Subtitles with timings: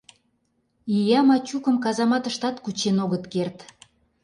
[0.97, 3.57] Ия Мачукым казаматыштат кучен огыт керт!..